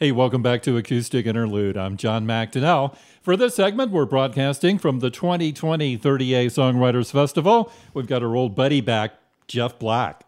Hey, 0.00 0.12
welcome 0.12 0.42
back 0.42 0.62
to 0.62 0.76
Acoustic 0.76 1.26
Interlude. 1.26 1.76
I'm 1.76 1.96
John 1.96 2.24
McDonnell. 2.24 2.96
For 3.20 3.36
this 3.36 3.56
segment, 3.56 3.90
we're 3.90 4.04
broadcasting 4.04 4.78
from 4.78 5.00
the 5.00 5.10
2020 5.10 5.98
30A 5.98 6.46
Songwriters 6.46 7.10
Festival. 7.10 7.72
We've 7.94 8.06
got 8.06 8.22
our 8.22 8.36
old 8.36 8.54
buddy 8.54 8.80
back, 8.80 9.14
Jeff 9.48 9.76
Black. 9.80 10.22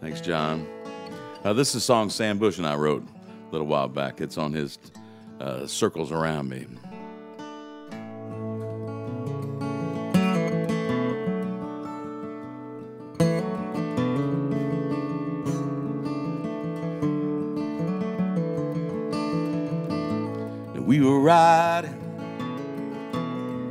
Thanks, 0.00 0.20
John. 0.20 0.68
Uh, 1.42 1.52
this 1.52 1.70
is 1.70 1.74
a 1.74 1.80
song 1.80 2.08
Sam 2.08 2.38
Bush 2.38 2.58
and 2.58 2.66
I 2.68 2.76
wrote 2.76 3.02
a 3.02 3.50
little 3.50 3.66
while 3.66 3.88
back. 3.88 4.20
It's 4.20 4.38
on 4.38 4.52
his 4.52 4.78
uh, 5.40 5.66
Circles 5.66 6.12
Around 6.12 6.50
Me. 6.50 6.64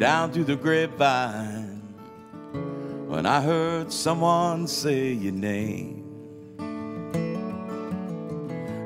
Down 0.03 0.29
through 0.33 0.43
the 0.43 0.57
grapevine 0.57 1.81
when 3.07 3.25
I 3.25 3.39
heard 3.39 3.89
someone 3.89 4.67
say 4.67 5.13
your 5.13 5.31
name. 5.31 6.03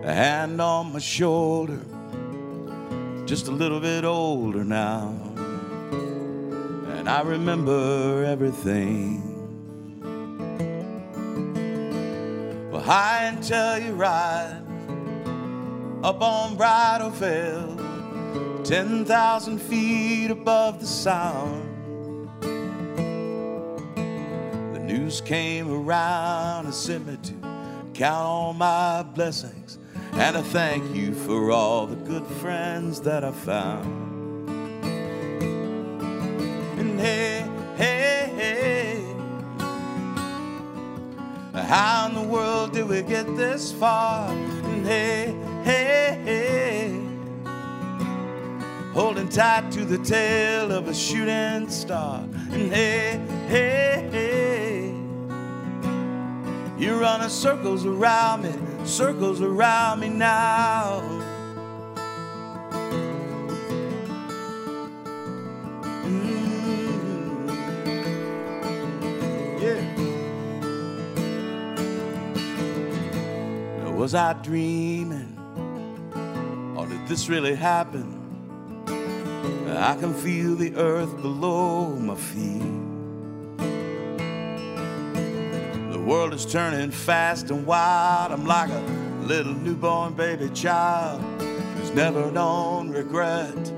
A 0.05 0.13
hand 0.13 0.61
on 0.61 0.93
my 0.93 0.99
shoulder, 0.99 1.81
just 3.25 3.47
a 3.47 3.51
little 3.51 3.79
bit 3.79 4.05
older 4.05 4.63
now. 4.63 5.15
And 6.99 7.09
I 7.09 7.21
remember 7.21 8.23
everything. 8.23 9.23
Well, 12.71 12.83
high 12.83 13.35
you 13.81 13.93
ride 13.93 14.61
up 16.03 16.21
on 16.21 16.55
Bridal 16.55 17.09
Veil, 17.09 17.76
10,000 18.67 19.59
feet 19.59 20.29
above 20.29 20.81
the 20.81 20.85
sound. 20.85 21.63
The 24.73 24.79
news 24.79 25.21
came 25.21 25.71
around 25.71 26.65
and 26.65 26.73
sent 26.73 27.07
me 27.07 27.17
to 27.23 27.33
count 27.93 28.25
all 28.25 28.53
my 28.53 29.03
blessings 29.03 29.77
and 30.19 30.35
I 30.35 30.41
thank 30.41 30.95
you 30.95 31.13
for 31.13 31.51
all 31.51 31.85
the 31.85 31.95
good 31.95 32.25
friends 32.41 33.01
that 33.01 33.23
I 33.23 33.31
found. 33.31 34.49
And 36.79 36.99
hey, 36.99 37.47
hey, 37.77 38.33
hey, 38.35 39.15
how 41.53 42.07
in 42.07 42.15
the 42.15 42.23
world 42.23 42.73
did 42.73 42.89
we 42.89 43.03
get 43.03 43.27
this 43.37 43.71
far? 43.71 44.29
And 44.31 44.85
hey, 44.87 45.35
hey, 45.63 46.19
hey, 46.25 46.76
holding 48.97 49.29
tight 49.29 49.71
to 49.71 49.85
the 49.85 49.99
tail 49.99 50.71
of 50.71 50.87
a 50.87 50.93
shooting 50.93 51.69
star. 51.69 52.23
And 52.49 52.73
hey, 52.73 53.21
hey, 53.47 54.09
hey, 54.11 54.91
you're 56.79 56.99
running 56.99 57.29
circles 57.29 57.85
around 57.85 58.41
me 58.41 58.87
circles 58.87 59.39
around 59.39 59.99
me 59.99 60.09
now. 60.09 61.03
Mm. 66.05 67.47
Yeah. 69.61 69.81
Now, 73.77 73.91
was 73.91 74.15
I 74.15 74.33
dreaming? 74.41 75.35
Or 76.75 76.87
did 76.87 77.07
this 77.07 77.29
really 77.29 77.53
happen? 77.53 78.16
I 79.83 79.95
can 79.95 80.13
feel 80.13 80.55
the 80.55 80.75
earth 80.75 81.21
below 81.21 81.95
my 81.95 82.15
feet. 82.15 82.61
The 85.91 85.99
world 85.99 86.33
is 86.33 86.45
turning 86.45 86.89
fast 86.89 87.51
and 87.51 87.65
wild. 87.65 88.31
I'm 88.31 88.45
like 88.45 88.71
a 88.71 88.81
little 89.21 89.53
newborn 89.53 90.13
baby 90.13 90.49
child 90.49 91.21
who's 91.39 91.91
never 91.91 92.31
known 92.31 92.89
regret 92.89 93.71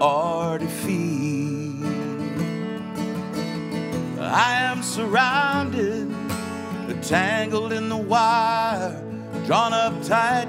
or 0.00 0.58
defeat. 0.58 1.82
I 4.20 4.54
am 4.64 4.82
surrounded, 4.82 6.14
tangled 7.02 7.72
in 7.72 7.88
the 7.88 7.96
wire, 7.96 9.02
drawn 9.46 9.72
up 9.72 10.02
tight 10.02 10.48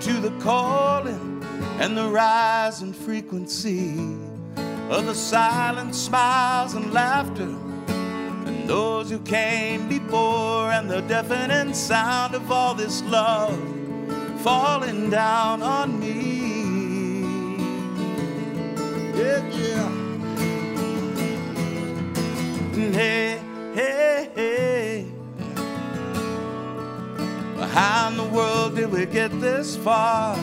to 0.00 0.12
the 0.20 0.30
calling 0.40 1.23
and 1.80 1.96
the 1.96 2.08
rising 2.08 2.92
frequency 2.92 3.98
of 4.90 5.06
the 5.06 5.14
silent 5.14 5.94
smiles 5.94 6.74
and 6.74 6.92
laughter 6.92 7.54
and 8.46 8.68
those 8.68 9.10
who 9.10 9.18
came 9.20 9.88
before, 9.88 10.70
and 10.70 10.90
the 10.90 11.00
deafening 11.02 11.74
sound 11.74 12.34
of 12.34 12.50
all 12.50 12.74
this 12.74 13.02
love 13.04 13.58
falling 14.42 15.10
down 15.10 15.62
on 15.62 15.98
me. 15.98 16.44
Yeah, 19.18 19.48
yeah. 19.48 19.90
Hey, 22.92 23.40
hey, 23.74 24.30
hey. 24.34 25.06
How 27.72 28.08
in 28.08 28.16
the 28.16 28.24
world 28.24 28.76
did 28.76 28.92
we 28.92 29.06
get 29.06 29.30
this 29.40 29.76
far? 29.76 30.36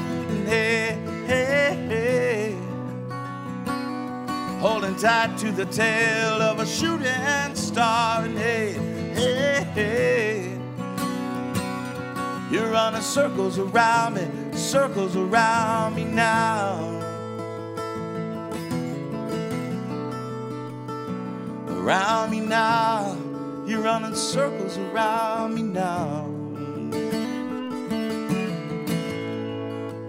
Hey, 0.46 1.01
hey, 1.32 2.58
holding 4.60 4.96
tight 4.96 5.38
to 5.38 5.52
the 5.52 5.66
tail 5.66 6.42
of 6.42 6.60
a 6.60 6.66
shooting 6.66 7.56
star. 7.56 8.24
And 8.26 8.38
hey, 8.38 8.74
hey, 9.14 9.64
hey, 9.74 10.60
you're 12.52 12.70
running 12.72 13.02
circles 13.02 13.58
around 13.58 14.16
me, 14.16 14.28
circles 14.58 15.16
around 15.16 15.96
me 15.96 16.04
now. 16.04 16.88
Around 21.68 22.32
me 22.32 22.40
now, 22.42 23.18
you're 23.66 23.82
running 23.82 24.16
circles 24.16 24.78
around 24.78 25.56
me 25.56 25.64
now. 25.64 26.31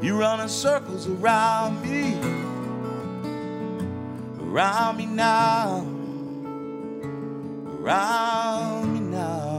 You're 0.03 0.19
running 0.19 0.49
circles 0.49 1.07
around 1.07 1.81
me. 1.81 2.19
Around 4.41 4.97
me 4.97 5.07
now, 5.07 5.87
around 7.79 8.93
me 8.93 9.01
now. 9.01 9.53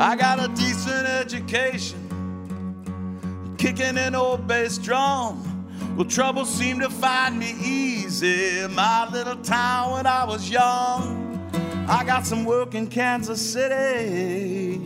I 0.00 0.16
got 0.16 0.38
a 0.40 0.48
decent 0.54 1.06
education, 1.06 1.97
kicking 3.72 3.98
an 3.98 4.14
old 4.14 4.46
bass 4.46 4.78
drum. 4.78 5.44
Well, 5.94 6.06
trouble 6.06 6.46
seemed 6.46 6.80
to 6.80 6.88
find 6.88 7.38
me 7.38 7.54
easy. 7.62 8.66
My 8.68 9.06
little 9.10 9.36
town 9.36 9.92
when 9.92 10.06
I 10.06 10.24
was 10.24 10.48
young. 10.48 11.26
I 11.86 12.02
got 12.04 12.26
some 12.26 12.46
work 12.46 12.74
in 12.74 12.86
Kansas 12.86 13.42
City. 13.52 14.76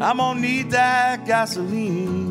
I'm 0.00 0.18
gonna 0.18 0.40
need 0.40 0.70
that 0.70 1.26
gasoline. 1.26 2.22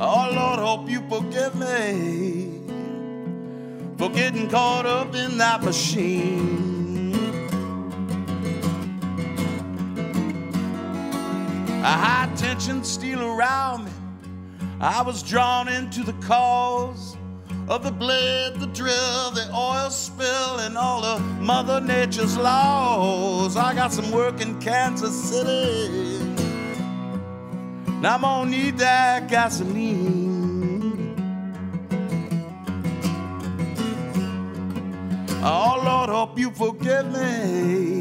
Oh 0.00 0.30
Lord, 0.34 0.58
hope 0.58 0.90
you 0.90 1.02
forgive 1.08 1.54
me 1.54 2.62
for 3.96 4.10
getting 4.10 4.48
caught 4.48 4.86
up 4.86 5.14
in 5.14 5.38
that 5.38 5.62
machine. 5.62 6.77
A 11.80 11.92
high 11.92 12.28
tension 12.34 12.82
steel 12.82 13.22
around 13.22 13.84
me. 13.84 13.92
I 14.80 15.00
was 15.00 15.22
drawn 15.22 15.68
into 15.68 16.02
the 16.02 16.12
cause 16.14 17.16
of 17.68 17.84
the 17.84 17.92
blade, 17.92 18.54
the 18.58 18.66
drill, 18.66 19.30
the 19.30 19.48
oil 19.54 19.88
spill, 19.88 20.58
and 20.58 20.76
all 20.76 21.04
of 21.04 21.20
Mother 21.40 21.80
Nature's 21.80 22.36
laws. 22.36 23.56
I 23.56 23.74
got 23.74 23.92
some 23.92 24.10
work 24.10 24.40
in 24.40 24.60
Kansas 24.60 25.14
City. 25.14 26.18
Now 28.00 28.14
I'm 28.14 28.22
gonna 28.22 28.50
need 28.50 28.78
that 28.78 29.28
gasoline. 29.28 31.14
Oh 35.44 35.80
Lord, 35.84 36.10
hope 36.10 36.38
you 36.38 36.50
forgive 36.50 37.06
me 37.12 37.97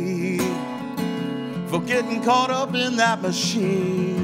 for 1.70 1.82
getting 1.82 2.24
caught 2.24 2.50
up 2.50 2.74
in 2.74 2.96
that 2.96 3.22
machine. 3.22 4.16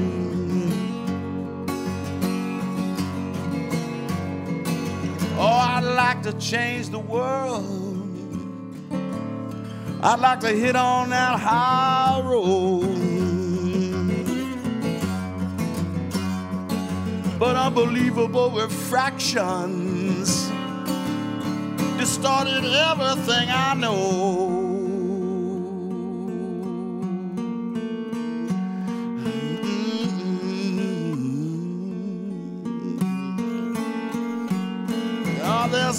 Oh, 5.36 5.42
I'd 5.42 5.80
like 5.80 6.22
to 6.22 6.32
change 6.34 6.88
the 6.88 6.98
world. 6.98 7.84
I'd 10.02 10.20
like 10.20 10.40
to 10.40 10.48
hit 10.48 10.76
on 10.76 11.10
that 11.10 11.38
high 11.40 12.20
road. 12.24 12.84
But 17.38 17.56
unbelievable 17.56 18.50
refractions 18.52 20.50
distorted 21.98 22.64
everything 22.64 23.48
I 23.50 23.74
know. 23.74 24.53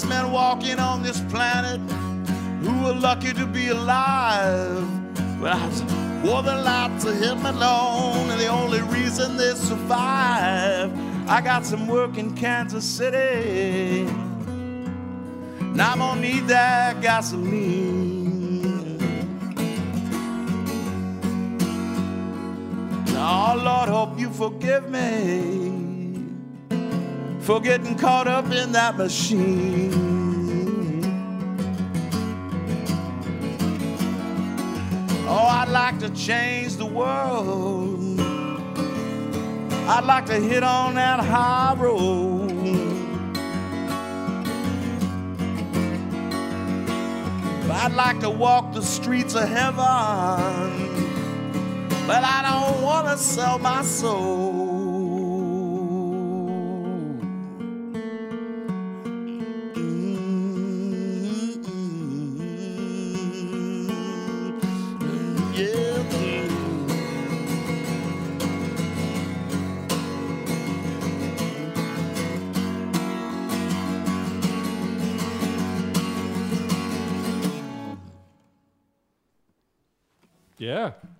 Men 0.04 0.30
walking 0.30 0.78
on 0.78 1.02
this 1.02 1.20
planet 1.30 1.80
who 2.60 2.86
are 2.86 2.92
lucky 2.92 3.32
to 3.32 3.46
be 3.46 3.68
alive. 3.68 4.86
But 5.40 5.54
I 5.54 6.22
wore 6.22 6.42
the 6.42 6.54
light 6.54 6.98
to 7.00 7.14
him 7.14 7.46
alone, 7.46 8.30
and 8.30 8.40
the 8.40 8.48
only 8.48 8.82
reason 8.82 9.36
they 9.36 9.54
survive. 9.54 10.92
I 11.28 11.40
got 11.40 11.64
some 11.64 11.86
work 11.86 12.18
in 12.18 12.34
Kansas 12.36 12.84
City. 12.84 14.04
Now 15.60 15.92
I'm 15.92 15.98
gonna 15.98 16.20
need 16.20 16.46
that 16.48 17.00
gasoline. 17.00 18.06
Oh 23.18 23.60
Lord, 23.64 23.88
hope 23.88 24.18
you 24.18 24.30
forgive 24.30 24.90
me 24.90 25.65
for 27.46 27.60
getting 27.60 27.96
caught 27.96 28.26
up 28.26 28.50
in 28.50 28.72
that 28.72 28.96
machine. 28.96 29.92
Oh, 35.28 35.46
I'd 35.48 35.68
like 35.68 36.00
to 36.00 36.10
change 36.10 36.74
the 36.74 36.86
world. 36.86 38.20
I'd 39.88 40.04
like 40.04 40.26
to 40.26 40.34
hit 40.34 40.64
on 40.64 40.96
that 40.96 41.20
high 41.20 41.76
road. 41.78 42.50
I'd 47.70 47.92
like 47.94 48.18
to 48.20 48.30
walk 48.30 48.72
the 48.72 48.82
streets 48.82 49.36
of 49.36 49.48
heaven, 49.48 49.76
but 52.08 52.24
I 52.24 52.42
don't 52.42 52.82
want 52.82 53.06
to 53.06 53.16
sell 53.16 53.60
my 53.60 53.84
soul. 53.84 54.65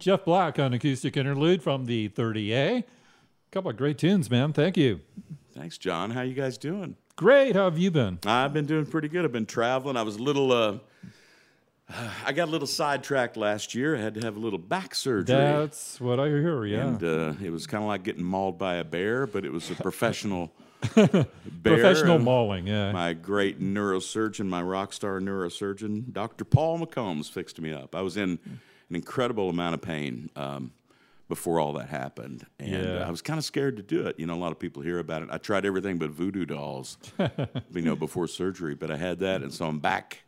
Jeff 0.06 0.24
Black 0.24 0.60
on 0.60 0.72
acoustic 0.72 1.16
interlude 1.16 1.64
from 1.64 1.86
the 1.86 2.08
30A. 2.10 2.84
Couple 3.50 3.72
of 3.72 3.76
great 3.76 3.98
tunes, 3.98 4.30
man. 4.30 4.52
Thank 4.52 4.76
you. 4.76 5.00
Thanks, 5.52 5.78
John. 5.78 6.12
How 6.12 6.22
you 6.22 6.32
guys 6.32 6.56
doing? 6.56 6.94
Great. 7.16 7.56
How 7.56 7.64
have 7.64 7.76
you 7.76 7.90
been? 7.90 8.20
I've 8.24 8.52
been 8.52 8.66
doing 8.66 8.86
pretty 8.86 9.08
good. 9.08 9.24
I've 9.24 9.32
been 9.32 9.46
traveling. 9.46 9.96
I 9.96 10.02
was 10.02 10.14
a 10.14 10.22
little, 10.22 10.52
uh, 10.52 10.78
I 12.24 12.30
got 12.30 12.46
a 12.46 12.52
little 12.52 12.68
sidetracked 12.68 13.36
last 13.36 13.74
year. 13.74 13.96
I 13.96 14.00
had 14.00 14.14
to 14.14 14.20
have 14.20 14.36
a 14.36 14.38
little 14.38 14.60
back 14.60 14.94
surgery. 14.94 15.34
That's 15.34 16.00
what 16.00 16.20
I 16.20 16.28
hear. 16.28 16.64
Yeah, 16.66 16.86
And 16.86 17.02
uh, 17.02 17.32
it 17.42 17.50
was 17.50 17.66
kind 17.66 17.82
of 17.82 17.88
like 17.88 18.04
getting 18.04 18.22
mauled 18.22 18.58
by 18.58 18.76
a 18.76 18.84
bear, 18.84 19.26
but 19.26 19.44
it 19.44 19.50
was 19.50 19.72
a 19.72 19.74
professional 19.74 20.52
bear. 20.94 21.26
professional 21.64 22.20
mauling. 22.20 22.68
Yeah, 22.68 22.92
My 22.92 23.12
great 23.12 23.60
neurosurgeon, 23.60 24.46
my 24.46 24.62
rock 24.62 24.92
star 24.92 25.18
neurosurgeon, 25.18 26.12
Dr. 26.12 26.44
Paul 26.44 26.78
McCombs, 26.78 27.28
fixed 27.28 27.60
me 27.60 27.72
up. 27.72 27.96
I 27.96 28.02
was 28.02 28.16
in 28.16 28.38
an 28.88 28.96
incredible 28.96 29.48
amount 29.50 29.74
of 29.74 29.82
pain 29.82 30.30
um, 30.36 30.72
before 31.28 31.58
all 31.58 31.72
that 31.74 31.88
happened, 31.88 32.46
and 32.60 32.70
Yeah. 32.70 33.00
uh, 33.02 33.08
I 33.08 33.10
was 33.10 33.20
kind 33.22 33.38
of 33.38 33.44
scared 33.44 33.76
to 33.78 33.82
do 33.82 34.06
it. 34.06 34.18
You 34.18 34.26
know, 34.26 34.34
a 34.34 34.38
lot 34.38 34.52
of 34.52 34.58
people 34.58 34.82
hear 34.82 34.98
about 35.00 35.22
it. 35.22 35.28
I 35.30 35.38
tried 35.38 35.64
everything 35.66 35.98
but 35.98 36.10
voodoo 36.10 36.44
dolls, 36.46 36.98
you 37.72 37.82
know, 37.82 37.96
before 37.96 38.28
surgery, 38.28 38.74
but 38.74 38.90
I 38.90 38.96
had 38.96 39.18
that, 39.20 39.42
and 39.42 39.52
so 39.52 39.66
I'm 39.66 39.80
back, 39.80 40.22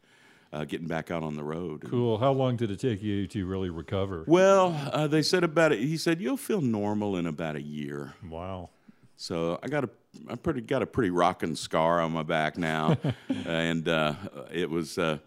uh, 0.52 0.64
getting 0.64 0.88
back 0.88 1.10
out 1.12 1.22
on 1.22 1.36
the 1.36 1.44
road. 1.44 1.84
cool. 1.88 2.18
How 2.18 2.32
long 2.32 2.56
did 2.56 2.70
it 2.72 2.80
take 2.80 3.00
you 3.02 3.26
to 3.28 3.46
really 3.46 3.70
recover? 3.70 4.24
Well, 4.26 4.74
uh, 4.92 5.06
they 5.06 5.22
said 5.22 5.44
about 5.44 5.70
it. 5.72 5.78
He 5.78 5.96
said 5.96 6.20
you'll 6.20 6.36
feel 6.36 6.60
normal 6.60 7.16
in 7.16 7.26
about 7.26 7.54
a 7.54 7.62
year. 7.62 8.14
Wow. 8.28 8.70
So 9.16 9.58
I 9.62 9.68
got 9.68 9.84
a, 9.84 9.90
I 10.28 10.34
pretty 10.36 10.60
got 10.62 10.80
a 10.82 10.86
pretty 10.86 11.10
rocking 11.10 11.54
scar 11.56 12.00
on 12.00 12.12
my 12.12 12.22
back 12.24 12.56
now, 12.58 12.96
and 13.46 13.88
uh, 13.88 14.14
it 14.52 14.68
was, 14.70 14.96
uh, 14.98 15.18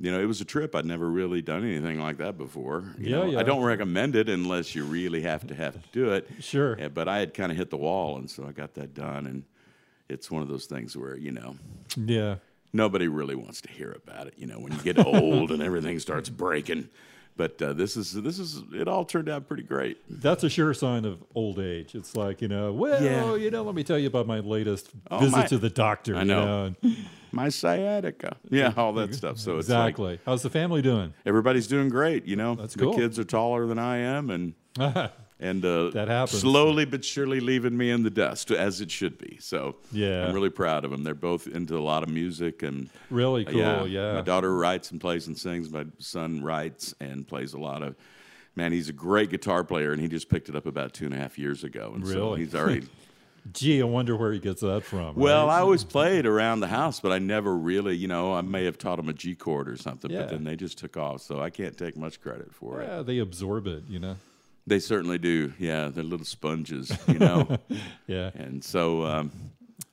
you 0.00 0.10
know, 0.10 0.20
it 0.20 0.26
was 0.26 0.40
a 0.40 0.44
trip. 0.44 0.74
I'd 0.74 0.84
never 0.86 1.08
really 1.08 1.40
done 1.40 1.64
anything 1.64 2.00
like 2.00 2.18
that 2.18 2.36
before. 2.36 2.84
You 2.98 3.10
Yeah, 3.10 3.16
know, 3.16 3.24
yeah. 3.26 3.38
I 3.40 3.42
don't 3.44 3.62
recommend 3.62 4.16
it 4.16 4.28
unless 4.28 4.74
you 4.74 4.84
really 4.84 5.22
have 5.22 5.46
to 5.46 5.54
have 5.54 5.74
to 5.74 5.88
do 5.92 6.12
it. 6.12 6.28
Sure. 6.40 6.76
Yeah, 6.78 6.88
but 6.88 7.08
I 7.08 7.18
had 7.18 7.32
kind 7.34 7.52
of 7.52 7.58
hit 7.58 7.70
the 7.70 7.76
wall, 7.76 8.16
and 8.18 8.28
so 8.30 8.46
I 8.46 8.52
got 8.52 8.74
that 8.74 8.92
done, 8.94 9.26
and 9.26 9.44
it's 10.08 10.30
one 10.30 10.42
of 10.42 10.48
those 10.48 10.66
things 10.66 10.96
where 10.96 11.16
you 11.16 11.30
know 11.30 11.56
Yeah. 11.96 12.36
nobody 12.72 13.08
really 13.08 13.34
wants 13.36 13.60
to 13.62 13.70
hear 13.70 13.92
about 13.92 14.26
it. 14.26 14.34
You 14.36 14.46
know, 14.46 14.58
when 14.58 14.72
you 14.72 14.78
get 14.82 14.98
old 14.98 15.50
and 15.52 15.62
everything 15.62 15.98
starts 16.00 16.28
breaking. 16.28 16.88
But 17.36 17.60
uh, 17.60 17.72
this 17.72 17.96
is 17.96 18.12
this 18.12 18.38
is 18.38 18.62
it. 18.72 18.86
All 18.86 19.04
turned 19.04 19.28
out 19.28 19.48
pretty 19.48 19.64
great. 19.64 19.98
That's 20.08 20.44
a 20.44 20.48
sure 20.48 20.72
sign 20.72 21.04
of 21.04 21.20
old 21.34 21.58
age. 21.58 21.96
It's 21.96 22.14
like, 22.14 22.40
you 22.40 22.46
know, 22.46 22.72
well, 22.72 23.02
Yeah. 23.02 23.34
you 23.34 23.50
know, 23.50 23.64
let 23.64 23.74
me 23.74 23.82
tell 23.82 23.98
you 23.98 24.06
about 24.06 24.28
my 24.28 24.38
latest 24.38 24.90
Oh, 25.10 25.18
visit 25.18 25.36
my- 25.36 25.46
to 25.46 25.58
the 25.58 25.68
doctor. 25.70 26.14
I 26.14 26.20
you 26.20 26.26
know. 26.26 26.74
My 27.34 27.48
sciatica, 27.48 28.36
yeah, 28.50 28.72
all 28.76 28.92
that 28.94 29.14
stuff. 29.14 29.38
So 29.38 29.58
it's 29.58 29.68
like, 29.68 29.90
exactly. 29.90 30.20
How's 30.24 30.42
the 30.42 30.50
family 30.50 30.82
doing? 30.82 31.14
everybody's 31.26 31.66
doing 31.66 31.88
great. 31.88 32.24
You 32.26 32.36
know, 32.36 32.54
That's 32.54 32.74
the 32.74 32.84
cool. 32.84 32.94
kids 32.94 33.18
are 33.18 33.24
taller 33.24 33.66
than 33.66 33.78
I 33.78 33.98
am, 33.98 34.30
and 34.30 34.54
and 35.40 35.64
uh, 35.64 35.90
That 35.90 36.08
happens. 36.08 36.40
slowly 36.40 36.84
but 36.84 37.04
surely 37.04 37.40
leaving 37.40 37.76
me 37.76 37.90
in 37.90 38.02
the 38.02 38.10
dust 38.10 38.50
as 38.50 38.80
it 38.80 38.90
should 38.90 39.18
be. 39.18 39.36
So 39.40 39.76
Yeah. 39.92 40.26
I'm 40.26 40.34
really 40.34 40.50
proud 40.50 40.84
of 40.84 40.90
them. 40.90 41.02
They're 41.02 41.14
both 41.14 41.46
into 41.48 41.76
a 41.76 41.80
lot 41.82 42.02
of 42.02 42.08
music 42.08 42.62
and 42.62 42.88
really 43.10 43.46
uh, 43.46 43.50
cool. 43.50 43.86
Yeah. 43.88 44.14
My 44.14 44.20
daughter 44.20 44.54
writes 44.56 44.90
and 44.92 45.00
plays 45.00 45.26
and 45.26 45.36
sings. 45.36 45.70
My 45.70 45.86
son 45.98 46.42
writes 46.42 46.94
and 47.00 47.26
plays 47.26 47.52
a 47.54 47.58
lot 47.58 47.82
of. 47.82 47.96
Man, 48.56 48.70
he's 48.70 48.88
a 48.88 48.92
great 48.92 49.30
guitar 49.30 49.64
player, 49.64 49.90
and 49.90 50.00
he 50.00 50.06
just 50.06 50.28
picked 50.28 50.48
it 50.48 50.54
up 50.54 50.66
about 50.66 50.92
two 50.92 51.06
and 51.06 51.12
a 51.14 51.18
half 51.18 51.36
years 51.40 51.64
ago. 51.64 51.90
And 51.92 52.06
so 52.06 52.14
Really? 52.14 52.40
he's 52.44 52.54
already. 52.54 52.86
Gee, 53.52 53.80
I 53.82 53.84
wonder 53.84 54.16
where 54.16 54.32
he 54.32 54.38
gets 54.38 54.62
that 54.62 54.84
from. 54.84 55.16
Well, 55.16 55.46
right? 55.46 55.56
I 55.56 55.60
always 55.60 55.84
played 55.84 56.24
around 56.24 56.60
the 56.60 56.66
house, 56.68 57.00
but 57.00 57.12
I 57.12 57.18
never 57.18 57.54
really, 57.54 57.94
you 57.94 58.08
know, 58.08 58.32
I 58.32 58.40
may 58.40 58.64
have 58.64 58.78
taught 58.78 58.98
him 58.98 59.08
a 59.08 59.12
G 59.12 59.34
chord 59.34 59.68
or 59.68 59.76
something, 59.76 60.10
Yeah. 60.10 60.20
but 60.22 60.30
then 60.30 60.44
they 60.44 60.56
just 60.56 60.78
took 60.78 60.96
off. 60.96 61.20
So 61.20 61.40
I 61.40 61.50
can't 61.50 61.76
take 61.76 61.96
much 61.96 62.20
credit 62.22 62.54
for 62.54 62.80
it. 62.80 62.86
yeah, 62.88 63.02
they 63.02 63.18
absorb 63.18 63.66
it, 63.66 63.84
you 63.88 63.98
know. 63.98 64.16
They 64.66 64.78
certainly 64.78 65.18
do. 65.18 65.52
Yeah, 65.58 65.88
they're 65.88 66.02
little 66.02 66.24
sponges, 66.24 66.90
you 67.06 67.18
know. 67.18 67.58
Yeah. 68.06 68.30
and 68.34 68.64
so 68.64 69.04
um, 69.04 69.30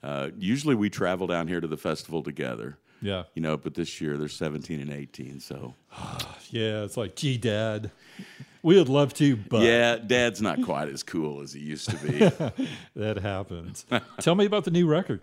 uh, 0.01 0.29
usually 0.37 0.75
we 0.75 0.89
travel 0.89 1.27
down 1.27 1.49
here 1.49 1.59
to 1.59 1.67
the 1.67 1.75
festival 1.77 2.23
together, 2.23 2.77
Yeah. 3.01 3.23
you 3.35 3.41
know, 3.41 3.57
but 3.57 3.73
this 3.73 3.99
year 3.99 4.15
they're 4.15 4.29
17 4.29 4.79
and 4.79 4.91
18. 4.93 5.41
So 5.41 5.73
Yeah. 6.51 6.83
It's 6.83 6.95
like, 6.95 7.17
gee, 7.17 7.37
Dad, 7.37 7.91
we 8.63 8.77
would 8.77 8.89
love 8.89 9.13
to, 9.15 9.35
but 9.35 9.61
yeah, 9.61 9.97
dad's 9.97 10.41
not 10.41 10.61
quite 10.63 10.87
as 10.87 11.03
cool 11.03 11.41
as 11.41 11.53
he 11.53 11.61
used 11.61 11.89
to 11.89 11.97
be. 11.97 12.67
that 12.95 13.17
happens. 13.17 13.85
Tell 14.19 14.35
me 14.35 14.45
about 14.45 14.65
the 14.65 14.71
new 14.71 14.87
record. 14.87 15.21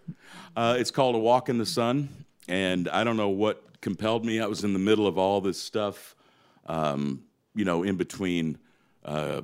Uh, 0.57 0.77
it's 0.79 0.91
called 0.91 1.15
A 1.15 1.19
Walk 1.19 1.49
in 1.49 1.59
the 1.59 1.67
Sun, 1.67 2.09
and 2.49 2.89
I 2.89 3.05
don't 3.05 3.17
know 3.17 3.29
what 3.29 3.81
compelled 3.81 4.25
me. 4.25 4.41
I 4.41 4.47
was 4.47 4.65
in 4.65 4.73
the 4.73 4.79
middle 4.79 5.07
of 5.07 5.19
all 5.19 5.41
this 5.41 5.61
stuff, 5.61 6.17
um, 6.67 7.23
you 7.55 7.65
know, 7.65 7.85
in 7.85 7.97
between 7.97 8.59
uh, 9.05 9.43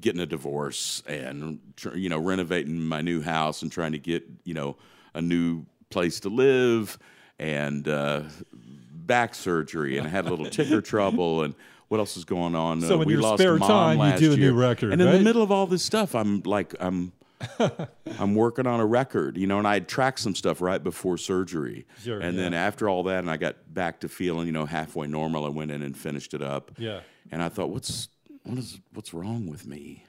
getting 0.00 0.20
a 0.20 0.26
divorce 0.26 1.02
and 1.06 1.60
you 1.94 2.08
know 2.08 2.18
renovating 2.18 2.80
my 2.80 3.02
new 3.02 3.20
house 3.20 3.62
and 3.62 3.70
trying 3.70 3.92
to 3.92 3.98
get 3.98 4.24
you 4.44 4.54
know 4.54 4.76
a 5.12 5.20
new 5.20 5.64
place 5.90 6.20
to 6.20 6.28
live 6.28 6.98
and 7.38 7.86
uh, 7.86 8.22
back 8.52 9.34
surgery 9.34 9.98
and 9.98 10.06
I 10.06 10.10
had 10.10 10.26
a 10.26 10.30
little 10.30 10.46
ticker 10.46 10.80
trouble 10.94 11.42
and. 11.42 11.54
What 11.94 12.00
else 12.00 12.16
is 12.16 12.24
going 12.24 12.56
on? 12.56 12.80
So 12.80 12.98
Uh, 12.98 13.02
in 13.02 13.06
we 13.06 13.12
your 13.12 13.22
lost 13.22 13.40
spare 13.40 13.56
mom 13.56 13.68
time, 13.68 14.12
you 14.14 14.18
do 14.18 14.32
a 14.32 14.36
new 14.36 14.42
year. 14.42 14.52
record, 14.52 14.92
and 14.92 15.00
in 15.00 15.12
the 15.12 15.20
middle 15.20 15.42
of 15.42 15.52
all 15.52 15.68
this 15.68 15.84
stuff, 15.84 16.16
I'm 16.16 16.42
like, 16.42 16.74
I'm 16.80 17.12
I'm 18.18 18.34
working 18.34 18.66
on 18.66 18.80
a 18.80 18.84
record, 18.84 19.36
you 19.36 19.46
know, 19.46 19.58
and 19.58 19.68
I 19.68 19.74
had 19.74 19.86
tracked 19.86 20.18
some 20.18 20.34
stuff 20.34 20.60
right 20.60 20.82
before 20.82 21.16
surgery. 21.16 21.86
Sure, 22.02 22.18
and 22.18 22.36
then 22.36 22.52
after 22.52 22.88
all 22.88 23.04
that, 23.04 23.20
and 23.20 23.30
I 23.30 23.36
got 23.36 23.72
back 23.72 24.00
to 24.00 24.08
feeling, 24.08 24.46
you 24.46 24.52
know, 24.52 24.66
halfway 24.66 25.06
normal, 25.06 25.46
I 25.46 25.50
went 25.50 25.70
in 25.70 25.82
and 25.82 25.96
finished 25.96 26.34
it 26.34 26.42
up. 26.42 26.72
Yeah. 26.78 27.02
And 27.30 27.40
I 27.40 27.48
thought, 27.48 27.70
what's 27.70 28.08
what 28.42 28.58
is 28.58 28.80
what's 28.92 29.14
wrong 29.14 29.46
with 29.46 29.64
me? 29.64 30.04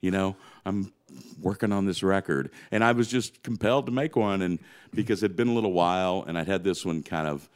You 0.00 0.12
know, 0.12 0.36
I'm 0.64 0.90
working 1.38 1.70
on 1.70 1.84
this 1.84 2.02
record, 2.02 2.50
and 2.70 2.82
I 2.82 2.92
was 2.92 3.08
just 3.08 3.42
compelled 3.42 3.84
to 3.84 3.92
make 3.92 4.16
one, 4.16 4.40
and 4.40 4.58
because 4.94 5.22
it'd 5.22 5.36
been 5.36 5.48
a 5.48 5.54
little 5.54 5.74
while, 5.74 6.24
and 6.26 6.38
I'd 6.38 6.48
had 6.48 6.64
this 6.64 6.82
one 6.86 7.02
kind 7.02 7.28
of 7.28 7.50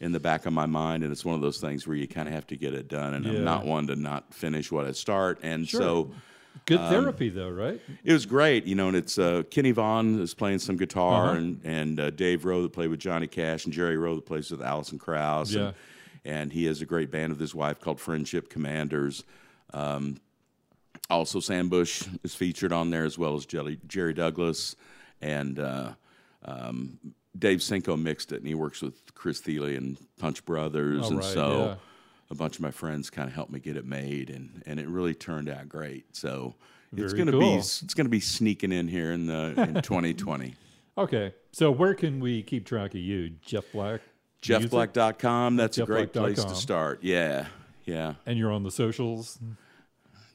in 0.00 0.12
the 0.12 0.20
back 0.20 0.44
of 0.46 0.52
my 0.52 0.66
mind, 0.66 1.02
and 1.02 1.10
it's 1.12 1.24
one 1.24 1.34
of 1.34 1.40
those 1.40 1.58
things 1.58 1.86
where 1.86 1.96
you 1.96 2.06
kind 2.06 2.28
of 2.28 2.34
have 2.34 2.46
to 2.48 2.56
get 2.56 2.74
it 2.74 2.88
done, 2.88 3.14
and 3.14 3.24
Yeah. 3.24 3.32
I'm 3.32 3.44
not 3.44 3.64
one 3.64 3.86
to 3.86 3.96
not 3.96 4.32
finish 4.34 4.70
what 4.70 4.86
I 4.86 4.92
start, 4.92 5.38
and 5.42 5.66
Sure. 5.68 5.80
so. 5.80 6.10
Good 6.64 6.80
Um, 6.80 6.90
therapy, 6.90 7.28
though, 7.28 7.50
right? 7.50 7.80
It 8.02 8.12
was 8.12 8.24
great, 8.26 8.64
you 8.64 8.74
know, 8.74 8.88
and 8.88 8.96
it's 8.96 9.18
uh, 9.18 9.42
Kenny 9.50 9.72
Vaughn 9.72 10.18
is 10.20 10.32
playing 10.34 10.58
some 10.58 10.76
guitar, 10.76 11.30
Uh-huh. 11.30 11.38
and 11.38 11.60
and 11.64 12.00
uh, 12.00 12.10
Dave 12.10 12.44
Roe 12.44 12.62
that 12.62 12.72
played 12.72 12.88
with 12.90 12.98
Johnny 12.98 13.26
Cash, 13.26 13.64
and 13.66 13.74
Jerry 13.74 13.96
Roe 13.96 14.14
that 14.16 14.26
plays 14.26 14.50
with 14.50 14.62
Alison 14.62 14.98
Krauss, 14.98 15.52
Yeah. 15.52 15.66
and, 15.66 15.74
and 16.24 16.52
he 16.52 16.64
has 16.64 16.80
a 16.82 16.86
great 16.86 17.10
band 17.10 17.30
with 17.32 17.40
his 17.40 17.54
wife 17.54 17.78
called 17.80 18.00
Friendship 18.00 18.48
Commanders. 18.48 19.22
Um, 19.74 20.16
also, 21.10 21.40
Sam 21.40 21.68
Bush 21.68 22.02
is 22.24 22.34
featured 22.34 22.72
on 22.72 22.90
there 22.90 23.04
as 23.04 23.16
well 23.18 23.34
as 23.36 23.46
Jelly, 23.46 23.78
Jerry 23.86 24.14
Douglas, 24.14 24.76
and 25.20 25.58
uh, 25.58 25.92
um, 26.44 26.98
Dave 27.38 27.58
Sinko 27.60 28.00
mixed 28.00 28.32
it, 28.32 28.36
and 28.36 28.46
he 28.46 28.54
works 28.54 28.80
with 28.82 29.14
Chris 29.14 29.40
Thile 29.40 29.64
and 29.64 29.96
Punch 30.18 30.44
Brothers, 30.44 31.02
Oh, 31.04 31.08
and 31.08 31.16
right, 31.18 31.24
so 31.24 31.64
yeah. 31.66 31.74
a 32.30 32.34
bunch 32.34 32.56
of 32.56 32.62
my 32.62 32.70
friends 32.70 33.10
kind 33.10 33.28
of 33.28 33.34
helped 33.34 33.52
me 33.52 33.60
get 33.60 33.76
it 33.76 33.84
made, 33.86 34.30
and 34.30 34.62
and 34.66 34.78
it 34.80 34.88
really 34.88 35.14
turned 35.14 35.48
out 35.48 35.68
great. 35.68 36.16
So 36.16 36.54
it's 36.96 37.12
gonna 37.12 37.32
be 37.38 37.54
it's 37.54 37.94
gonna 37.94 38.08
be 38.08 38.20
sneaking 38.20 38.72
in 38.72 38.88
here 38.88 39.12
in 39.12 39.26
the 39.26 39.54
in 39.60 39.74
2020. 39.82 40.54
Okay. 40.98 41.34
So 41.52 41.70
where 41.70 41.94
can 41.94 42.20
we 42.20 42.42
keep 42.42 42.64
track 42.64 42.92
of 42.94 43.00
you, 43.00 43.30
Jeff 43.44 43.64
Black? 43.72 44.00
JeffBlack.com. 44.42 45.56
That's 45.56 45.78
a 45.78 45.84
great 45.84 46.12
place 46.12 46.38
JeffBlack.com. 46.38 46.48
to 46.54 46.60
start. 46.60 46.98
Yeah, 47.02 47.46
yeah. 47.84 48.14
And 48.26 48.38
you're 48.38 48.52
on 48.52 48.62
the 48.62 48.70
socials? 48.70 49.38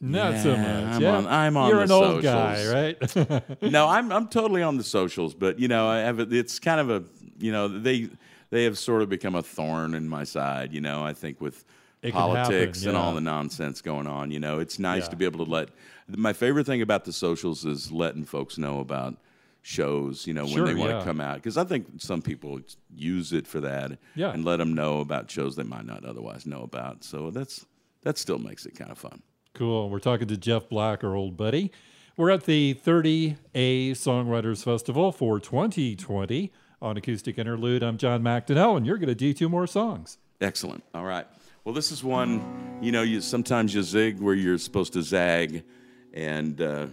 Not 0.01 0.39
so 0.41 0.53
Yeah, 0.53 0.61
much. 0.85 0.95
I'm 0.95 1.01
yeah. 1.01 1.15
on- 1.17 1.27
I'm 1.27 1.57
on 1.57 1.69
You're 1.69 1.81
an 1.81 1.91
old 1.91 2.23
guy, 2.23 2.67
right? 2.71 3.61
no, 3.61 3.87
I'm 3.87 4.11
I'm 4.11 4.27
totally 4.27 4.63
on 4.63 4.77
the 4.77 4.83
socials, 4.83 5.33
but 5.35 5.59
you 5.59 5.67
know, 5.67 5.87
I 5.87 5.99
have 5.99 6.19
a, 6.19 6.23
it's 6.23 6.59
kind 6.59 6.79
of 6.81 6.89
a 6.89 7.03
you 7.39 7.51
know 7.51 7.67
they 7.67 8.09
they 8.49 8.63
have 8.63 8.77
sort 8.79 9.01
of 9.03 9.09
become 9.09 9.35
a 9.35 9.43
thorn 9.43 9.93
in 9.93 10.09
my 10.09 10.23
side. 10.23 10.73
You 10.73 10.81
know, 10.81 11.03
I 11.03 11.13
think 11.13 11.39
with 11.39 11.63
It 12.01 12.13
politics 12.13 12.79
happen, 12.79 12.95
and 12.95 12.97
all 12.97 13.13
the 13.13 13.21
nonsense 13.21 13.81
going 13.81 14.07
on. 14.07 14.31
You 14.31 14.39
know, 14.39 14.59
it's 14.59 14.79
nice 14.79 15.03
Yeah. 15.03 15.09
to 15.09 15.15
be 15.17 15.25
able 15.25 15.45
to 15.45 15.51
let. 15.51 15.69
My 16.07 16.33
favorite 16.33 16.65
thing 16.65 16.81
about 16.81 17.05
the 17.05 17.13
socials 17.13 17.63
is 17.63 17.91
letting 17.91 18.25
folks 18.25 18.57
know 18.57 18.79
about 18.79 19.17
shows. 19.61 20.25
You 20.25 20.33
know, 20.33 20.45
when 20.45 20.65
they 20.65 20.73
want 20.73 20.91
to 20.91 20.97
yeah. 20.97 21.03
come 21.03 21.21
out 21.21 21.35
because 21.35 21.57
I 21.57 21.63
think 21.63 21.85
some 21.99 22.21
people 22.23 22.59
use 22.95 23.33
it 23.33 23.45
for 23.45 23.59
that. 23.61 23.99
Yeah. 24.15 24.31
and 24.33 24.43
let 24.43 24.57
them 24.57 24.73
know 24.73 24.99
about 24.99 25.29
shows 25.29 25.55
they 25.55 25.63
might 25.63 25.85
not 25.85 26.03
otherwise 26.05 26.45
know 26.47 26.63
about. 26.63 27.03
So 27.03 27.29
that's 27.29 27.65
that 28.01 28.17
still 28.17 28.39
makes 28.39 28.65
it 28.65 28.75
kind 28.75 28.89
of 28.91 28.97
fun. 28.97 29.21
Cool. 29.61 29.91
We're 29.91 29.99
talking 29.99 30.27
to 30.29 30.37
Jeff 30.37 30.69
Black, 30.69 31.03
our 31.03 31.15
old 31.15 31.37
buddy. 31.37 31.71
We're 32.17 32.31
at 32.31 32.45
the 32.45 32.73
30A 32.83 33.91
Songwriters 33.91 34.63
Festival 34.63 35.11
for 35.11 35.39
2020 35.39 36.51
on 36.81 36.97
Acoustic 36.97 37.37
Interlude. 37.37 37.83
I'm 37.83 37.99
John 37.99 38.23
McDonnell, 38.23 38.77
and 38.77 38.87
you're 38.87 38.97
going 38.97 39.09
to 39.09 39.13
do 39.13 39.35
two 39.35 39.49
more 39.49 39.67
songs. 39.67 40.17
Excellent. 40.41 40.83
All 40.95 41.05
right. 41.05 41.27
Well, 41.63 41.75
this 41.75 41.91
is 41.91 42.03
one. 42.03 42.79
You 42.81 42.91
know, 42.91 43.03
you 43.03 43.21
sometimes 43.21 43.75
you 43.75 43.83
zig 43.83 44.19
where 44.19 44.33
you're 44.33 44.57
supposed 44.57 44.93
to 44.93 45.03
zag, 45.03 45.63
and 46.11 46.59
uh, 46.59 46.87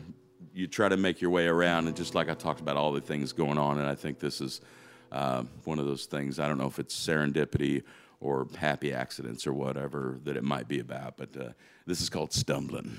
you 0.53 0.67
try 0.67 0.91
to 0.91 0.99
make 0.99 1.23
your 1.23 1.31
way 1.31 1.47
around. 1.47 1.87
And 1.87 1.97
just 1.97 2.15
like 2.15 2.29
I 2.29 2.35
talked 2.35 2.61
about, 2.61 2.77
all 2.77 2.93
the 2.93 3.01
things 3.01 3.33
going 3.33 3.57
on, 3.57 3.79
and 3.79 3.89
I 3.89 3.95
think 3.95 4.19
this 4.19 4.43
is 4.43 4.61
uh, 5.11 5.45
one 5.65 5.79
of 5.79 5.87
those 5.87 6.05
things. 6.05 6.39
I 6.39 6.47
don't 6.47 6.59
know 6.59 6.67
if 6.67 6.79
it's 6.79 6.95
serendipity 6.95 7.83
or 8.21 8.47
happy 8.59 8.93
accidents 8.93 9.47
or 9.47 9.53
whatever 9.53 10.19
that 10.25 10.37
it 10.37 10.45
might 10.45 10.69
be 10.69 10.81
about, 10.81 11.17
but 11.17 11.35
uh, 11.35 11.49
this 11.89 12.03
is 12.03 12.11
called 12.11 12.35
stumbling. 12.35 12.93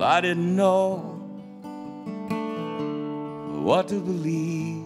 I 0.00 0.20
didn't 0.20 0.54
know 0.56 0.96
what 3.62 3.88
to 3.88 4.00
believe 4.00 4.84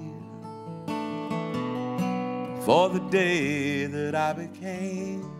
for 2.64 2.90
the 2.90 3.00
day 3.10 3.86
that 3.86 4.14
I 4.14 4.34
became 4.34 5.37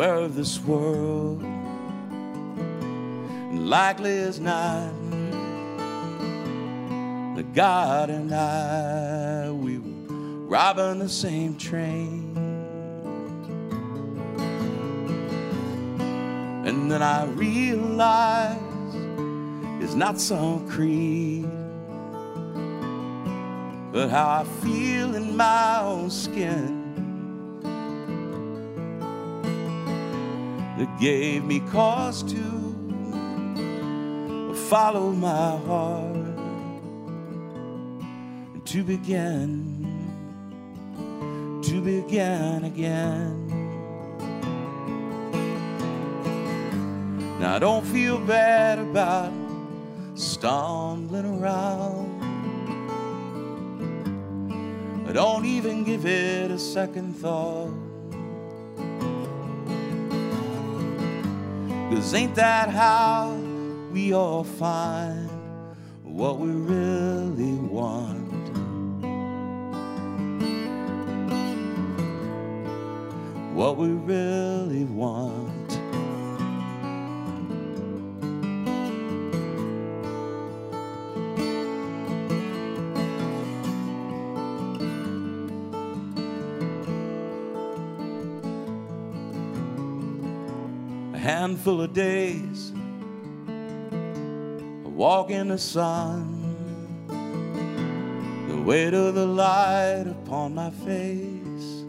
aware 0.00 0.14
of 0.14 0.34
this 0.34 0.58
world. 0.60 1.42
And 3.42 3.68
likely 3.68 4.16
as 4.16 4.40
not, 4.40 4.90
that 7.36 7.52
God 7.52 8.08
and 8.08 8.32
I, 8.34 9.50
we 9.50 9.76
were 9.76 10.46
robbing 10.48 11.00
the 11.00 11.08
same 11.10 11.54
train. 11.58 12.34
And 16.64 16.90
then 16.90 17.02
I 17.02 17.26
realized 17.26 18.58
it's 19.82 19.92
not 19.92 20.18
some 20.18 20.66
creed, 20.66 21.44
but 23.92 24.08
how 24.08 24.30
I 24.30 24.44
feel 24.64 25.14
in 25.14 25.36
my 25.36 25.80
own 25.80 26.08
skin 26.08 26.79
that 30.80 30.98
gave 30.98 31.44
me 31.44 31.60
cause 31.70 32.22
to 32.22 32.40
follow 34.70 35.10
my 35.10 35.58
heart 35.66 36.16
and 38.54 38.64
to 38.64 38.82
begin, 38.82 39.76
to 41.62 41.82
begin 41.82 42.64
again. 42.64 43.46
Now 47.38 47.56
I 47.56 47.58
don't 47.58 47.84
feel 47.84 48.18
bad 48.18 48.78
about 48.78 49.34
stumbling 50.14 51.42
around. 51.42 52.08
I 55.06 55.12
don't 55.12 55.44
even 55.44 55.84
give 55.84 56.06
it 56.06 56.50
a 56.50 56.58
second 56.58 57.16
thought. 57.18 57.89
Cause 61.90 62.14
ain't 62.14 62.36
that 62.36 62.68
how 62.68 63.32
we 63.90 64.14
all 64.14 64.44
find 64.44 65.28
what 66.04 66.38
we 66.38 66.50
really 66.52 67.54
want? 67.54 68.30
What 73.52 73.76
we 73.76 73.88
really 73.88 74.84
want. 74.84 75.49
Handful 91.20 91.82
of 91.82 91.92
days. 91.92 92.72
I 93.46 94.88
walk 94.88 95.30
in 95.30 95.48
the 95.48 95.58
sun, 95.58 97.06
the 98.48 98.62
weight 98.62 98.94
of 98.94 99.14
the 99.14 99.26
light 99.26 100.06
upon 100.06 100.54
my 100.54 100.70
face. 100.70 101.84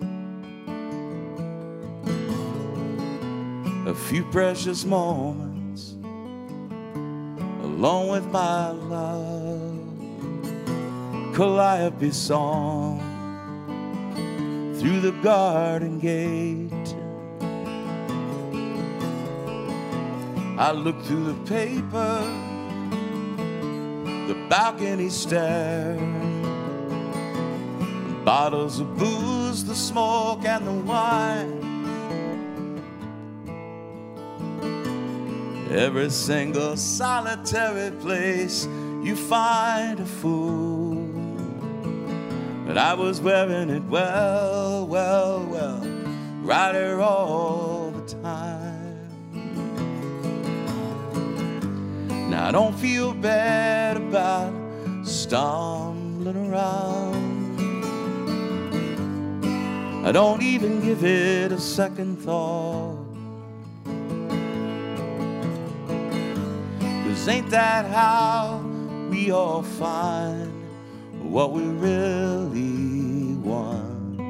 A 3.87 3.95
few 3.95 4.25
precious 4.31 4.83
moments 4.83 5.95
alone 7.63 8.09
with 8.09 8.25
my 8.25 8.71
love. 8.71 9.79
Calliope 11.33 12.11
song 12.11 12.99
through 14.77 14.99
the 14.99 15.13
garden 15.23 15.99
gate. 15.99 16.70
I 20.61 20.71
look 20.73 21.01
through 21.05 21.23
the 21.23 21.39
paper, 21.49 22.21
the 24.27 24.35
balcony 24.47 25.09
stair, 25.09 25.95
bottles 28.23 28.79
of 28.79 28.95
booze, 28.95 29.65
the 29.65 29.73
smoke, 29.73 30.45
and 30.45 30.67
the 30.67 30.73
wine. 30.73 31.57
Every 35.71 36.11
single 36.11 36.77
solitary 36.77 37.89
place 37.99 38.67
you 39.01 39.15
find 39.15 39.99
a 39.99 40.05
fool. 40.05 40.93
But 42.67 42.77
I 42.77 42.93
was 42.93 43.19
wearing 43.19 43.71
it 43.71 43.83
well, 43.85 44.85
well, 44.85 45.43
well, 45.43 45.79
right 46.43 46.75
here 46.75 47.01
all 47.01 47.70
Now 52.31 52.47
I 52.47 52.51
don't 52.51 52.73
feel 52.73 53.13
bad 53.13 53.97
about 53.97 54.53
stumbling 55.03 56.49
around. 56.49 57.59
I 60.05 60.13
don't 60.13 60.41
even 60.41 60.79
give 60.79 61.03
it 61.03 61.51
a 61.51 61.59
second 61.59 62.21
thought. 62.21 63.05
Cause 67.03 67.27
ain't 67.27 67.49
that 67.49 67.85
how 67.87 68.63
we 69.09 69.31
all 69.31 69.63
find 69.63 70.53
what 71.33 71.51
we 71.51 71.63
really 71.63 73.35
want? 73.43 74.21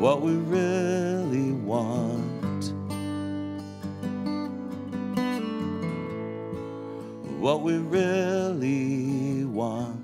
What 0.00 0.22
we 0.22 0.32
really 0.32 1.52
want. 1.52 2.13
What 7.44 7.60
we 7.60 7.76
really 7.76 9.44
want. 9.44 10.00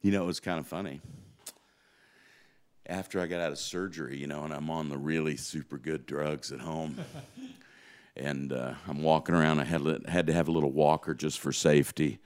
You 0.00 0.12
know, 0.12 0.22
it 0.22 0.26
was 0.26 0.40
kind 0.40 0.58
of 0.58 0.66
funny. 0.66 1.02
After 2.88 3.20
I 3.20 3.26
got 3.26 3.40
out 3.40 3.52
of 3.52 3.58
surgery, 3.58 4.16
you 4.16 4.26
know, 4.26 4.44
and 4.44 4.52
I'm 4.52 4.70
on 4.70 4.88
the 4.88 4.96
really 4.96 5.36
super 5.36 5.76
good 5.76 6.06
drugs 6.06 6.52
at 6.52 6.60
home, 6.60 6.96
and 8.16 8.50
uh, 8.50 8.74
I'm 8.86 9.02
walking 9.02 9.34
around. 9.34 9.60
I 9.60 9.64
had, 9.64 10.06
had 10.08 10.26
to 10.28 10.32
have 10.32 10.48
a 10.48 10.50
little 10.50 10.72
walker 10.72 11.12
just 11.12 11.38
for 11.38 11.52
safety, 11.52 12.18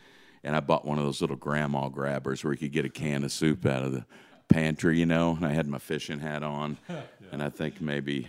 and 0.45 0.55
I 0.55 0.61
bought 0.61 0.85
one 0.85 0.99
of 0.99 1.05
those 1.05 1.21
little 1.21 1.35
grandma 1.37 1.89
grabbers 1.89 2.45
where 2.45 2.53
you 2.53 2.59
could 2.59 2.71
get 2.71 2.85
a 2.85 2.89
can 2.89 3.25
of 3.25 3.33
soup 3.33 3.67
out 3.67 3.83
of 3.83 3.93
the 3.93 4.05
pantry, 4.49 5.01
you 5.01 5.07
know, 5.07 5.35
and 5.35 5.45
I 5.45 5.53
had 5.53 5.67
my 5.67 5.79
fishing 5.79 6.21
hat 6.21 6.45
on, 6.45 6.79
yeah. 6.89 7.01
and 7.33 7.43
I 7.43 7.49
think 7.49 7.81
maybe 7.81 8.29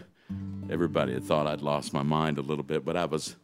everybody 0.71 1.13
had 1.13 1.25
thought 1.25 1.45
I'd 1.45 1.61
lost 1.61 1.93
my 1.93 2.03
mind 2.03 2.39
a 2.39 2.41
little 2.41 2.63
bit, 2.63 2.83
but 2.83 2.97
I 2.97 3.05
was, 3.05 3.35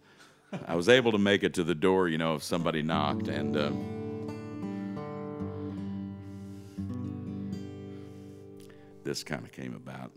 I 0.67 0.75
was 0.75 0.89
able 0.89 1.11
to 1.11 1.19
make 1.19 1.43
it 1.43 1.53
to 1.55 1.63
the 1.63 1.75
door, 1.75 2.07
you 2.07 2.17
know, 2.17 2.33
if 2.33 2.43
somebody 2.43 2.81
knocked, 2.81 3.27
and. 3.27 3.55
Uh, 3.55 3.71
this 9.03 9.23
kind 9.23 9.43
of 9.43 9.51
came 9.51 9.75
about. 9.75 10.11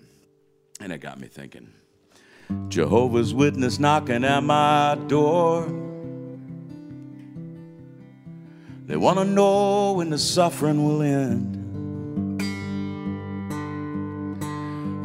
And 0.80 0.92
it 0.92 0.98
got 0.98 1.20
me 1.20 1.28
thinking 1.28 1.72
Jehovah's 2.68 3.32
Witness 3.32 3.78
knocking 3.78 4.24
at 4.24 4.42
my 4.42 4.98
door. 5.06 5.66
They 8.86 8.96
want 8.96 9.18
to 9.18 9.24
know 9.24 9.92
when 9.92 10.10
the 10.10 10.18
suffering 10.18 10.84
will 10.84 11.02
end. 11.02 11.60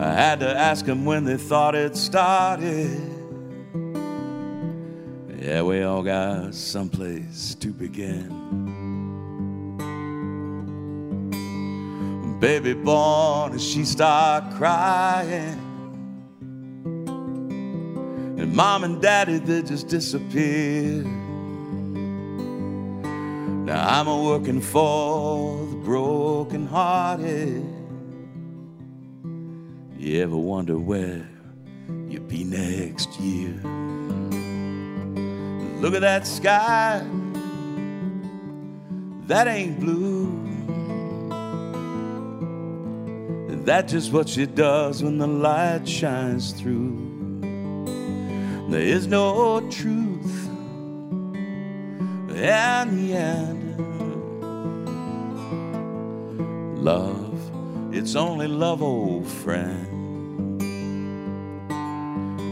I 0.01 0.13
had 0.13 0.39
to 0.41 0.49
ask 0.49 0.85
them 0.85 1.05
when 1.05 1.23
they 1.23 1.37
thought 1.37 1.73
it 1.73 1.95
started. 1.95 3.01
Yeah, 5.39 5.61
we 5.61 5.83
all 5.83 6.03
got 6.03 6.53
someplace 6.53 7.55
to 7.55 7.69
begin. 7.69 8.66
Baby 12.39 12.73
born 12.73 13.53
and 13.53 13.61
she 13.61 13.83
start 13.83 14.53
crying. 14.55 15.63
And 18.37 18.53
mom 18.55 18.83
and 18.83 19.01
daddy, 19.01 19.39
they 19.39 19.63
just 19.63 19.87
disappeared. 19.87 21.05
Now 23.65 23.99
I'm 23.99 24.07
a 24.07 24.23
working 24.23 24.61
for 24.61 25.65
the 25.65 25.75
broken 25.77 26.67
hearted. 26.67 27.65
You 29.97 30.21
ever 30.21 30.37
wonder 30.37 30.77
where 30.77 31.27
you'll 32.07 32.23
be 32.23 32.43
next 32.43 33.19
year? 33.19 33.53
Look 35.81 35.95
at 35.95 36.01
that 36.01 36.25
sky, 36.27 37.05
that 39.27 39.47
ain't 39.47 39.79
blue. 39.79 40.46
That's 43.67 43.91
just 43.91 44.13
what 44.13 44.29
she 44.29 44.45
does 44.45 45.03
when 45.03 45.17
the 45.17 45.27
light 45.27 45.85
shines 45.85 46.53
through. 46.53 47.41
There 48.69 48.79
is 48.79 49.07
no 49.07 49.59
truth 49.69 50.47
in 52.29 52.31
the 52.31 53.13
end. 53.13 53.75
Love, 56.81 57.37
it's 57.93 58.15
only 58.15 58.47
love, 58.47 58.81
old 58.81 59.27
friend. 59.27 59.83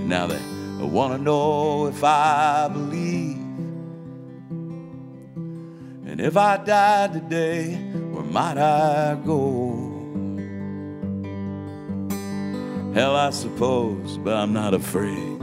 Now 0.09 0.27
they 0.27 0.41
want 0.83 1.15
to 1.15 1.23
know 1.23 1.87
if 1.87 2.03
I 2.03 2.67
believe. 2.67 3.37
And 6.07 6.19
if 6.19 6.35
I 6.35 6.57
died 6.57 7.13
today, 7.13 7.75
where 8.11 8.21
might 8.21 8.57
I 8.57 9.15
go? 9.25 9.84
Hell, 12.95 13.15
I 13.17 13.29
suppose, 13.31 14.17
but 14.19 14.37
I'm 14.37 14.53
not 14.53 14.73
afraid. 14.73 15.41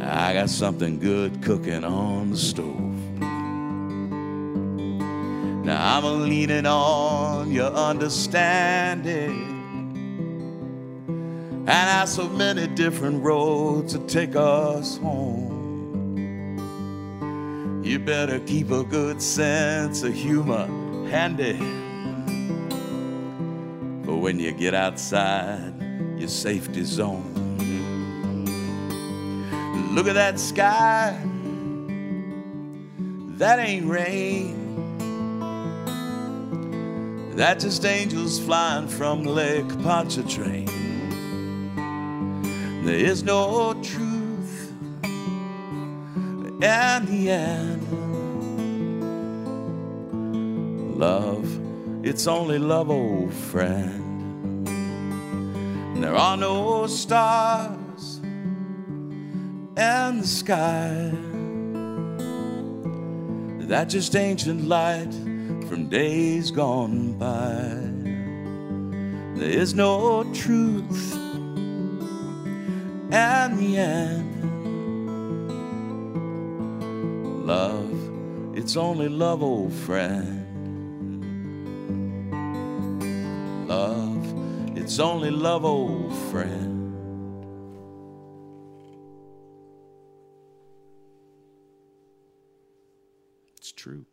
I 0.00 0.32
got 0.32 0.48
something 0.48 0.98
good 0.98 1.42
cooking 1.42 1.84
on 1.84 2.30
the 2.30 2.38
stove. 2.38 3.20
Now 5.66 5.98
I'm 5.98 6.22
leaning 6.22 6.64
on 6.64 7.52
your 7.52 7.70
understanding. 7.70 9.52
And 11.68 11.70
I 11.70 12.06
so 12.06 12.26
many 12.26 12.68
different 12.68 13.22
roads 13.22 13.92
to 13.92 13.98
take 14.06 14.34
us 14.34 14.96
home. 14.96 16.56
You 17.84 17.98
better 17.98 18.40
keep 18.40 18.70
a 18.70 18.82
good 18.82 19.20
sense 19.20 20.02
of 20.02 20.14
humor 20.14 20.68
handy 21.10 21.85
when 24.20 24.38
you 24.38 24.52
get 24.52 24.74
outside 24.74 25.72
your 26.18 26.28
safety 26.28 26.84
zone. 26.84 27.32
Look 29.94 30.06
at 30.08 30.14
that 30.14 30.38
sky, 30.38 31.18
that 33.38 33.58
ain't 33.58 33.86
rain. 33.88 34.54
That's 37.34 37.64
just 37.64 37.84
angels 37.84 38.38
flying 38.38 38.88
from 38.88 39.24
Lake 39.24 39.68
Pontchartrain. 39.82 40.66
There 42.84 42.94
is 42.94 43.22
no 43.22 43.74
truth 43.82 44.72
in 45.02 46.60
the 46.60 47.30
end. 47.30 47.82
Love, 50.98 51.46
it's 52.06 52.26
only 52.26 52.58
love, 52.58 52.90
old 52.90 53.34
friend. 53.34 54.05
There 56.00 56.14
are 56.14 56.36
no 56.36 56.86
stars 56.86 58.20
in 59.76 60.20
the 60.20 60.26
sky. 60.26 61.10
That 63.66 63.88
just 63.88 64.14
ancient 64.14 64.68
light 64.68 65.12
from 65.68 65.88
days 65.88 66.50
gone 66.50 67.18
by. 67.18 67.96
There 69.40 69.50
is 69.50 69.74
no 69.74 70.22
truth 70.32 71.14
in 73.10 73.56
the 73.56 73.76
end. 73.76 74.32
Love, 77.46 78.56
it's 78.56 78.76
only 78.76 79.08
love, 79.08 79.42
old 79.42 79.72
friend. 79.72 80.45
It's 84.86 85.00
only 85.00 85.32
love, 85.32 85.64
old 85.64 86.14
friend. 86.30 86.94
It's 93.56 93.72
true. 93.72 94.04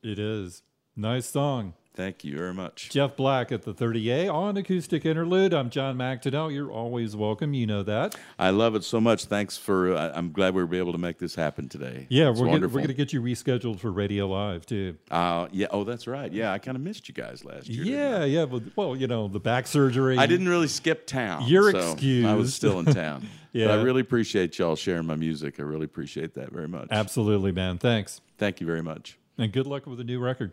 It 0.00 0.20
is. 0.20 0.62
Nice 0.94 1.26
song. 1.26 1.74
Thank 1.94 2.22
you 2.22 2.36
very 2.36 2.54
much. 2.54 2.90
Jeff 2.90 3.16
Black 3.16 3.50
at 3.50 3.62
the 3.62 3.74
30A 3.74 4.32
on 4.32 4.56
Acoustic 4.56 5.04
Interlude. 5.04 5.52
I'm 5.52 5.68
John 5.68 5.96
McDonnell. 5.98 6.52
You're 6.54 6.70
always 6.70 7.16
welcome. 7.16 7.54
You 7.54 7.66
know 7.66 7.82
that. 7.82 8.14
I 8.38 8.50
love 8.50 8.76
it 8.76 8.84
so 8.84 9.00
much. 9.00 9.24
Thanks 9.24 9.56
for. 9.56 9.94
Uh, 9.94 10.12
I'm 10.14 10.30
glad 10.30 10.54
we 10.54 10.62
were 10.62 10.74
able 10.76 10.92
to 10.92 10.98
make 10.98 11.18
this 11.18 11.34
happen 11.34 11.68
today. 11.68 12.06
Yeah, 12.08 12.30
It's 12.30 12.38
we're 12.40 12.46
gonna, 12.46 12.68
we're 12.68 12.86
to 12.86 12.94
get 12.94 13.12
you 13.12 13.20
rescheduled 13.20 13.80
for 13.80 13.90
Radio 13.90 14.28
Live 14.28 14.64
too. 14.64 14.96
Uh, 15.10 15.48
yeah. 15.50 15.66
Oh, 15.72 15.82
that's 15.82 16.06
right. 16.06 16.32
Yeah, 16.32 16.52
I 16.52 16.58
kind 16.58 16.76
of 16.76 16.82
missed 16.82 17.08
you 17.08 17.14
guys 17.14 17.44
last 17.44 17.68
year. 17.68 17.82
Yeah, 17.84 18.24
yeah. 18.24 18.46
But, 18.46 18.62
well, 18.76 18.94
you 18.94 19.08
know, 19.08 19.26
the 19.26 19.40
back 19.40 19.66
surgery. 19.66 20.18
I 20.18 20.26
didn't 20.26 20.48
really 20.48 20.68
skip 20.68 21.04
town. 21.04 21.48
You're 21.48 21.72
so 21.72 21.96
I 22.28 22.34
was 22.34 22.54
still 22.54 22.78
in 22.78 22.86
town. 22.86 23.28
But 23.50 23.60
Yeah. 23.60 23.72
I 23.72 23.82
really 23.82 24.02
appreciate 24.02 24.58
y'all 24.58 24.76
sharing 24.76 25.06
my 25.06 25.16
music. 25.16 25.58
I 25.58 25.62
really 25.62 25.86
appreciate 25.86 26.34
that 26.34 26.52
very 26.52 26.68
much. 26.68 26.88
Absolutely, 26.90 27.50
man. 27.50 27.78
Thanks. 27.78 28.20
Thank 28.36 28.60
you 28.60 28.66
very 28.66 28.82
much. 28.82 29.18
And 29.38 29.50
good 29.50 29.66
luck 29.66 29.86
with 29.86 29.96
the 29.98 30.04
new 30.04 30.20
record. 30.20 30.52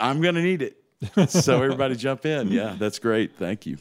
I'm 0.00 0.20
going 0.20 0.34
to 0.34 0.42
need 0.42 0.62
it. 0.62 1.30
so 1.30 1.62
everybody 1.62 1.94
jump 1.96 2.24
in. 2.26 2.48
Yeah, 2.48 2.74
that's 2.78 2.98
great. 2.98 3.36
Thank 3.36 3.66
you. 3.66 3.76